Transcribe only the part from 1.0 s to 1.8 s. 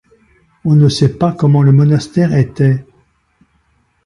pas comment le